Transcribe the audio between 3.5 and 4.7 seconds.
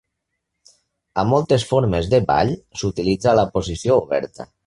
posició oberta.